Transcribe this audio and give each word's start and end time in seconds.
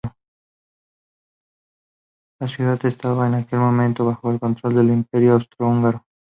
La 2.39 2.47
ciudad 2.47 2.83
estaba 2.87 3.27
en 3.27 3.35
aquel 3.35 3.59
momento 3.59 4.03
bajo 4.03 4.31
el 4.31 4.39
control 4.39 4.73
del 4.77 4.89
Imperio 4.89 5.33
Austro-húngaro. 5.33 6.03